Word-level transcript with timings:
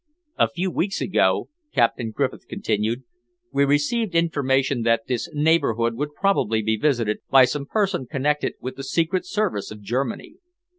"A 0.39 0.47
few 0.49 0.71
weeks 0.71 0.99
ago," 0.99 1.49
Captain 1.75 2.09
Griffith 2.09 2.47
continued, 2.47 3.03
"we 3.53 3.65
received 3.65 4.15
information 4.15 4.81
that 4.81 5.05
this 5.05 5.29
neighbourhood 5.31 5.93
would 5.93 6.15
probably 6.15 6.63
be 6.63 6.75
visited 6.75 7.19
by 7.29 7.45
some 7.45 7.67
person 7.67 8.07
connected 8.07 8.55
with 8.59 8.77
the 8.77 8.83
Secret 8.83 9.27
Service 9.27 9.69
of 9.69 9.81
Germany. 9.83 10.37